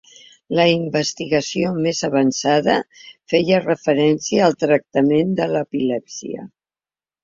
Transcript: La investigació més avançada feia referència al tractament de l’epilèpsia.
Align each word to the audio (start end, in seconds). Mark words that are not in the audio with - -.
La 0.59 0.63
investigació 0.69 1.73
més 1.83 2.01
avançada 2.09 2.79
feia 3.35 3.63
referència 3.69 4.49
al 4.51 4.61
tractament 4.67 5.41
de 5.43 5.53
l’epilèpsia. 5.57 6.53